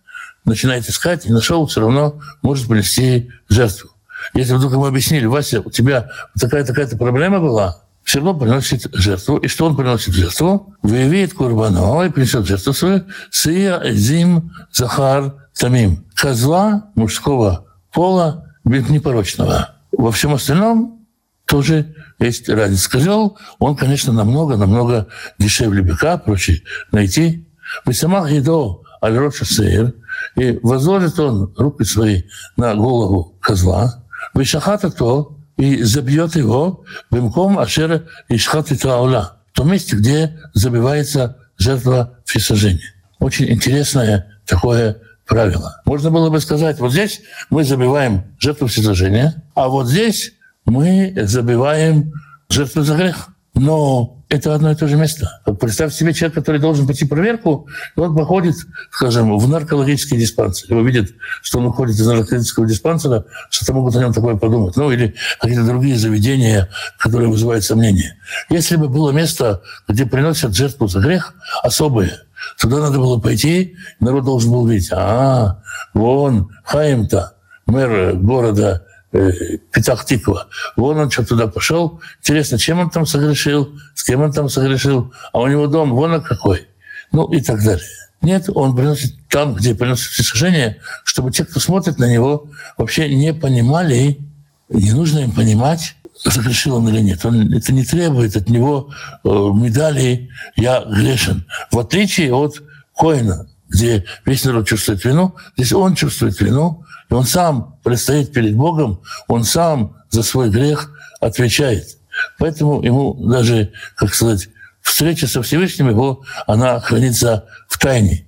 [0.46, 3.90] начинает искать и нашел, все равно может принести жертву.
[4.34, 9.38] Если вдруг ему объяснили, Вася, у тебя такая-такая-то проблема была, все равно приносит жертву.
[9.38, 10.76] И что он приносит жертву?
[10.82, 13.06] Выявит курбану и принесет жертву свою.
[13.30, 16.06] Сия зим захар тамим.
[16.16, 19.76] Козла мужского пола непорочного.
[19.92, 21.08] Во всем остальном
[21.46, 22.90] тоже есть разница.
[22.90, 27.49] Козел, он, конечно, намного-намного дешевле быка, проще найти.
[27.86, 29.94] Высамах Едо Аль-Роша Сейр,
[30.36, 32.24] и возложит он руки свои
[32.58, 34.04] на голову козла,
[34.34, 41.38] Вишахата то, и забьет его бимком Ашера Ишхат и Траула, в том месте, где забивается
[41.58, 42.94] жертва всесожжения.
[43.20, 45.82] Очень интересное такое правило.
[45.86, 50.34] Можно было бы сказать, вот здесь мы забиваем жертву всесожжения, а вот здесь
[50.66, 52.14] мы забиваем
[52.50, 53.30] жертву за грех.
[53.54, 55.42] Но это одно и то же место.
[55.46, 58.56] Вот представьте себе человек, который должен пройти проверку, и он походит,
[58.92, 60.70] скажем, в наркологический диспансер.
[60.70, 61.10] Его видят,
[61.42, 64.76] что он уходит из наркологического диспансера, что-то могут о нем такое подумать.
[64.78, 68.18] Ну, или какие-то другие заведения, которые вызывают сомнения.
[68.50, 72.22] Если бы было место, где приносят жертву за грех, особое,
[72.60, 75.64] туда надо было пойти, народ должен был видеть, а,
[75.96, 77.34] вон, Хаим-то,
[77.66, 80.50] мэр города Э, Петахтиква.
[80.76, 82.00] Вон он что туда пошел.
[82.20, 86.14] Интересно, чем он там согрешил, с кем он там согрешил, а у него дом вон
[86.14, 86.68] он какой.
[87.12, 87.88] Ну и так далее.
[88.22, 93.34] Нет, он приносит там, где приносит всесожжение, чтобы те, кто смотрит на него, вообще не
[93.34, 94.20] понимали,
[94.68, 97.26] не нужно им понимать, согрешил он или нет.
[97.26, 98.92] Он, это не требует от него
[99.24, 101.48] э, медали «я грешен».
[101.72, 102.62] В отличие от
[102.96, 108.56] Коина, где весь народ чувствует вину, здесь он чувствует вину, и он сам предстоит перед
[108.56, 111.98] Богом, он сам за свой грех отвечает.
[112.38, 114.50] Поэтому ему даже, как сказать,
[114.82, 118.28] встреча со Всевышним его, она хранится в тайне.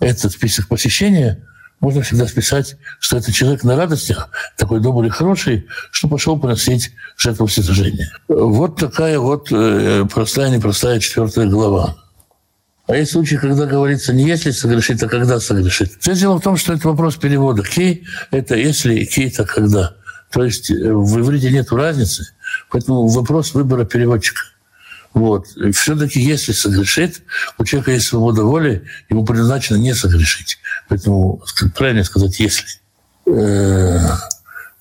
[0.00, 1.42] Этот список посещения
[1.80, 7.46] можно всегда списать, что это человек на радостях, такой добрый, хороший, что пошел приносить жертву
[7.46, 8.12] всесожжения.
[8.28, 11.96] Вот такая вот э, простая, непростая четвертая глава.
[12.90, 15.92] А есть случаи, когда говорится не если согрешит, а когда согрешит.
[16.00, 17.62] Все дело в том, что это вопрос перевода.
[17.62, 19.94] Ки– это если, ки– это когда.
[20.32, 22.32] То есть э, в иврите нет разницы,
[22.68, 24.42] поэтому вопрос выбора переводчика.
[25.14, 25.46] Вот.
[25.72, 27.22] Все-таки, если согрешит,
[27.58, 30.58] у человека есть свобода воли, ему предназначено не согрешить.
[30.88, 31.44] Поэтому
[31.76, 32.66] правильно сказать «если».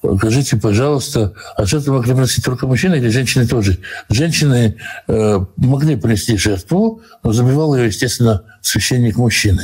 [0.02, 3.80] Скажите, пожалуйста, а жертву могли приносить только мужчины или женщины тоже?
[4.10, 9.62] Женщины э, могли принести жертву, но забивал ее, естественно, священник мужчины.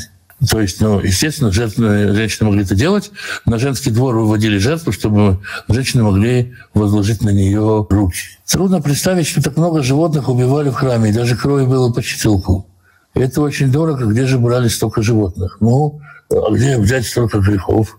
[0.49, 3.11] То есть, ну, естественно, жертвы, женщины могли это делать.
[3.45, 8.19] На женский двор выводили жертву, чтобы женщины могли возложить на нее руки.
[8.45, 12.67] Трудно представить, что так много животных убивали в храме, и даже крови было по четылку.
[13.13, 15.57] Это очень дорого, где же брали столько животных?
[15.61, 17.97] Ну, а где взять столько грехов?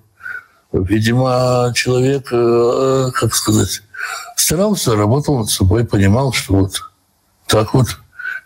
[0.85, 3.83] Видимо, человек, э, как сказать,
[4.37, 6.83] старался, работал над собой, понимал, что вот
[7.47, 7.99] так вот,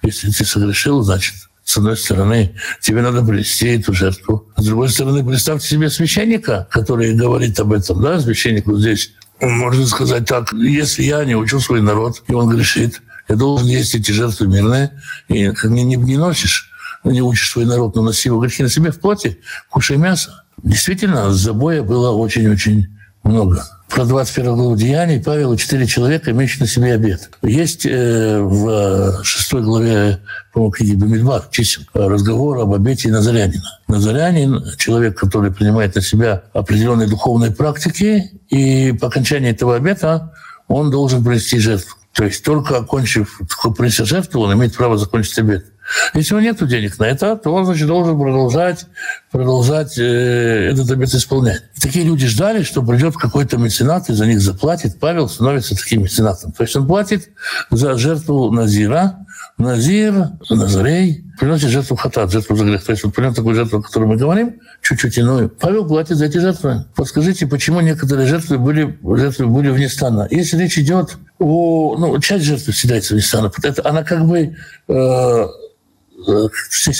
[0.03, 4.49] если ты согрешил, значит, с одной стороны, тебе надо принести эту жертву.
[4.57, 9.12] С другой стороны, представьте себе священника, который говорит об этом, да, священник вот здесь.
[9.40, 13.95] Можно сказать так, если я не учу свой народ, и он грешит, я должен есть
[13.95, 16.71] эти жертвы мирные, и не, не, не носишь,
[17.05, 19.40] не учишь свой народ, но носи его грехи на себе в плоти,
[19.71, 20.39] кушай мясо.
[20.62, 22.87] Действительно, забоя было очень-очень
[23.23, 27.29] много про 21 главу Деяний Павел и четыре человека, имеющие на себе обед.
[27.42, 30.20] Есть э, в шестой главе,
[30.53, 33.62] по-моему, книги Бамидбар, чисел, разговор об обете Назарянина.
[33.88, 40.33] Назарянин– человек, который принимает на себя определенные духовные практики, и по окончании этого обета
[40.68, 41.96] он должен принести жертву.
[42.12, 43.40] То есть только окончив
[43.77, 45.66] принести жертву, он имеет право закончить обед.
[46.14, 48.87] Если у него нет денег на это, то он, значит, должен продолжать,
[49.31, 51.62] продолжать э, этот обет исполнять.
[51.76, 54.98] И такие люди ждали, что придет какой-то меценат и за них заплатит.
[55.00, 56.53] Павел становится таким меценатом.
[56.53, 57.29] То есть он платит
[57.70, 59.26] за жертву Назира,
[59.61, 62.85] Назир, Назарей, приносит жертву хатат, жертву за грех.
[62.85, 65.50] То есть вот примерно такую жертву, о которой мы говорим, чуть-чуть иную.
[65.50, 66.87] Павел платит за эти жертвы.
[66.94, 70.26] Подскажите, почему некоторые жертвы были, жертвы были вне стана?
[70.31, 71.96] Если речь идет о...
[71.98, 73.53] Ну, часть жертвы всегда вне стана.
[73.62, 74.57] Это, она как бы...
[74.88, 75.46] Э,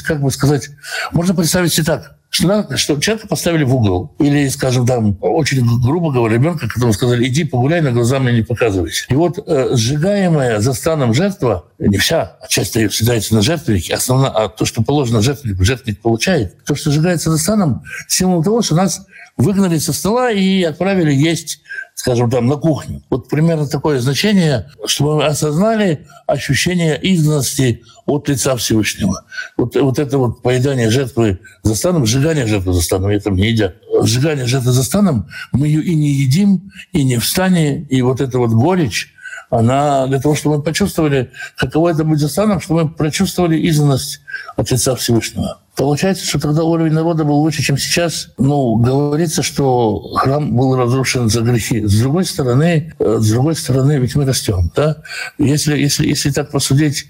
[0.05, 0.71] как бы сказать,
[1.12, 4.14] можно представить себе так, что, что человека поставили в угол.
[4.21, 8.43] Или, скажем, там, очень грубо говоря, ребенка, которому сказали, иди погуляй, на глаза мне не
[8.43, 9.05] показывайся.
[9.09, 13.95] И вот э, сжигаемая за станом жертва, не вся, а часть ее съедается на жертвеннике,
[13.95, 16.64] основная, а то, что положено жертвеннику, жертвенник получает.
[16.64, 19.05] То, что сжигается за станом, символ того, что нас
[19.37, 21.61] выгнали со стола и отправили есть
[22.00, 23.02] скажем, там, на кухню.
[23.10, 29.26] Вот примерно такое значение, чтобы мы осознали ощущение изгнанности от лица Всевышнего.
[29.58, 33.74] Вот, вот это вот поедание жертвы за станом, сжигание жертвы за станом, это не едят.
[34.02, 38.38] Сжигание жертвы за станом, мы ее и не едим, и не встанем, и вот эта
[38.38, 39.12] вот горечь,
[39.50, 44.20] она для того, чтобы мы почувствовали, каково это быть за станом, чтобы мы прочувствовали изгнанность
[44.56, 45.58] от лица Всевышнего.
[45.74, 48.28] Получается, что тогда уровень народа был лучше, чем сейчас.
[48.38, 51.84] Ну, говорится, что храм был разрушен за грехи.
[51.84, 54.98] С другой стороны, э, с другой стороны, ведь мы растем, да?
[55.38, 57.06] Если, если, если так посудить,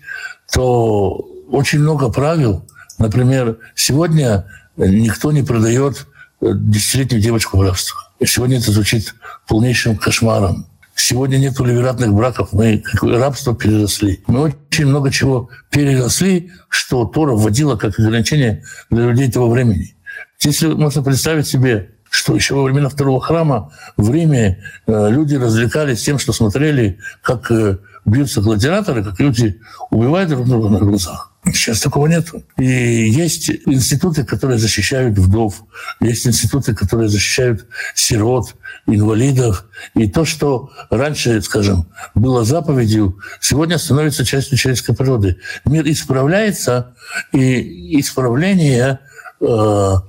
[0.52, 1.10] то
[1.50, 2.64] очень много правил.
[2.98, 6.06] Например, сегодня никто не продает
[6.40, 7.98] э, десятилетнюю девочку в рабство.
[8.24, 9.14] Сегодня это звучит
[9.48, 10.69] полнейшим кошмаром.
[11.02, 14.22] Сегодня нет ливератных браков, мы рабство переросли.
[14.26, 19.96] Мы очень много чего переросли, что Тора вводила как ограничение для людей того времени.
[20.42, 26.02] Если можно представить себе, что еще во времена второго храма в Риме э, люди развлекались
[26.04, 29.58] тем, что смотрели, как э, бьются гладиаторы, как люди
[29.90, 31.29] убивают друг друга на глазах.
[31.44, 32.28] Сейчас такого нет.
[32.58, 35.64] И есть институты, которые защищают вдов,
[36.00, 39.64] есть институты, которые защищают сирот, инвалидов.
[39.94, 45.38] И то, что раньше, скажем, было заповедью, сегодня становится частью человеческой природы.
[45.64, 46.94] Мир исправляется,
[47.32, 49.00] и исправление
[49.40, 49.46] э,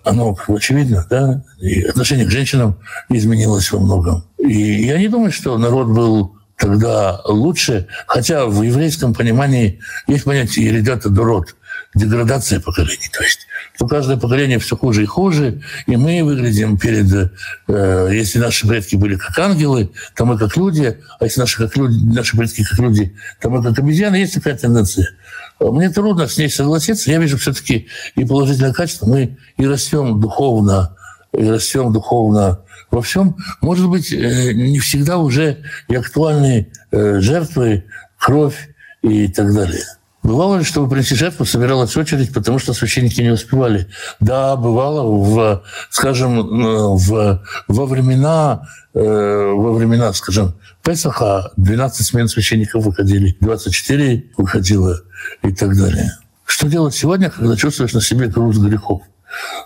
[0.04, 2.78] оно очевидно, да, и отношение к женщинам
[3.10, 4.26] изменилось во многом.
[4.38, 10.68] И я не думаю, что народ был тогда лучше, хотя в еврейском понимании есть понятие
[10.68, 11.56] «еридата дурот»,
[11.96, 13.10] деградация поколений.
[13.12, 17.32] То есть что каждое поколение все хуже и хуже, и мы выглядим перед...
[17.68, 21.76] Э, если наши предки были как ангелы, то мы как люди, а если наши, как
[21.76, 24.18] люди, наши предки как люди, то мы как обезьяны.
[24.18, 25.08] Есть такая тенденция.
[25.60, 27.10] Мне трудно с ней согласиться.
[27.10, 29.08] Я вижу все-таки и положительное качество.
[29.08, 30.96] Мы и растем духовно,
[31.34, 32.60] и растем духовно
[32.92, 33.38] во всем.
[33.62, 37.86] Может быть, э, не всегда уже и актуальны э, жертвы,
[38.20, 38.70] кровь
[39.02, 39.84] и так далее.
[40.24, 43.88] Бывало чтобы принести жертву, собиралась очередь, потому что священники не успевали?
[44.20, 52.84] Да, бывало, в, скажем, э, в, во времена, во времена, скажем, Песаха 12 смен священников
[52.84, 55.00] выходили, 24 выходило
[55.44, 56.12] и так далее.
[56.44, 59.02] Что делать сегодня, когда чувствуешь на себе груз грехов?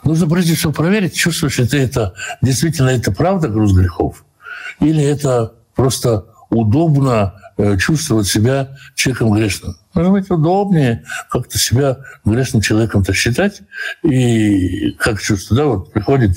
[0.04, 4.26] Нужно прежде всего проверить, чувствуешь ли ты это, действительно это правда груз грехов,
[4.80, 9.76] или это просто удобно э, чувствовать себя человеком грешным.
[9.94, 13.62] Может быть, удобнее как-то себя грешным человеком-то считать.
[14.04, 16.36] И как чувство, да, вот приходит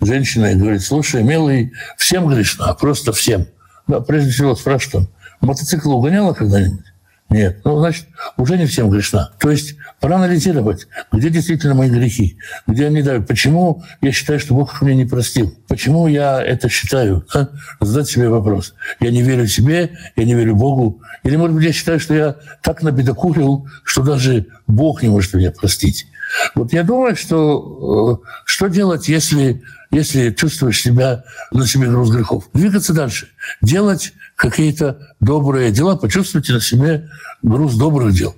[0.00, 3.46] женщина и говорит, слушай, милый, всем грешно, а просто всем.
[3.86, 5.10] Да, прежде всего спрашивают,
[5.40, 6.84] мотоцикл угоняла когда-нибудь?
[7.28, 7.60] Нет.
[7.64, 8.06] Ну, значит,
[8.36, 9.32] уже не всем грешна.
[9.40, 14.80] То есть проанализировать, где действительно мои грехи, где они дают, почему я считаю, что Бог
[14.80, 17.48] меня не простил, почему я это считаю, а?
[17.80, 18.74] задать себе вопрос.
[19.00, 22.36] Я не верю себе, я не верю Богу, или, может быть, я считаю, что я
[22.62, 26.06] так набедокурил, что даже Бог не может меня простить.
[26.54, 32.48] Вот я думаю, что э, что делать, если, если чувствуешь себя на себе груз грехов?
[32.52, 33.28] Двигаться дальше.
[33.62, 37.08] Делать какие-то добрые дела, почувствуйте на себе
[37.42, 38.36] груз добрых дел.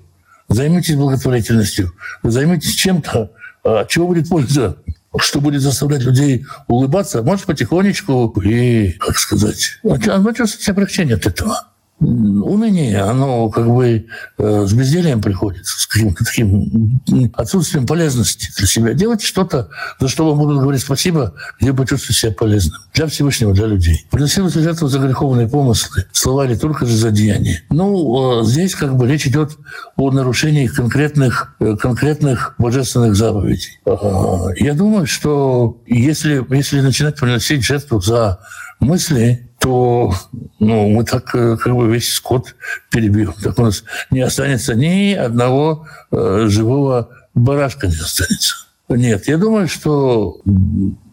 [0.49, 1.93] Займитесь благотворительностью,
[2.23, 3.31] займитесь чем-то, от
[3.65, 4.77] а, чего будет польза,
[5.19, 11.68] что будет заставлять людей улыбаться, может, потихонечку и, как сказать, вы чувствуете облегчение от этого
[12.01, 14.07] уныние, оно как бы
[14.39, 17.01] э, с бездельем приходит, с каким-то таким
[17.35, 18.93] отсутствием полезности для себя.
[18.95, 19.69] Делайте что-то,
[19.99, 22.81] за что вам будут говорить спасибо, где вы почувствуете себя полезным.
[22.95, 24.07] Для Всевышнего, для людей.
[24.11, 27.63] Приносилось жертву за греховные помыслы, слова ли только же за деяния.
[27.71, 29.57] Ну, э, здесь как бы речь идет
[29.97, 33.81] о нарушении конкретных, э, конкретных божественных заповедей.
[33.85, 38.39] Я думаю, что если, если начинать приносить жертву за
[38.81, 40.15] мысли, то
[40.59, 42.55] ну, мы так э, как бы весь скот
[42.91, 43.35] перебьем.
[43.43, 48.55] Так у нас не останется ни одного э, живого барашка не останется.
[48.89, 50.41] Нет, я думаю, что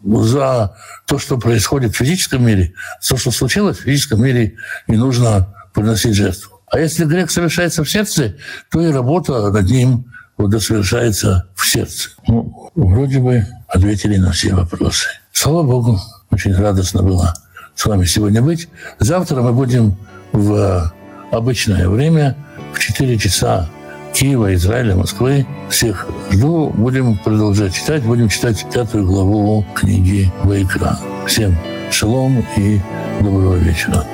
[0.04, 2.72] за то, что происходит в физическом мире,
[3.06, 4.54] то, что случилось в физическом мире,
[4.86, 6.60] не нужно приносить жертву.
[6.68, 8.36] А если грех совершается в сердце,
[8.70, 10.06] то и работа над ним
[10.38, 12.10] вот, совершается в сердце.
[12.26, 15.08] Ну, вроде бы ответили на все вопросы.
[15.32, 16.00] Слава Богу,
[16.30, 17.34] очень радостно было
[17.76, 18.68] с вами сегодня быть.
[18.98, 19.94] Завтра мы будем
[20.32, 20.92] в
[21.30, 22.34] обычное время
[22.72, 23.68] в 4 часа
[24.12, 25.46] Киева, Израиля, Москвы.
[25.68, 26.70] Всех жду.
[26.70, 28.02] Будем продолжать читать.
[28.02, 30.98] Будем читать пятую главу книги Вайкра.
[31.26, 31.54] Всем
[31.90, 32.80] шалом и
[33.20, 34.04] доброго вечера.